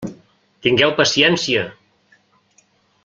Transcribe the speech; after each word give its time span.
Tingueu 0.67 0.95
paciència! 1.01 1.67